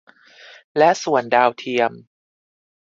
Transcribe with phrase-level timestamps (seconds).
[0.77, 1.91] และส่วนดาวเทียม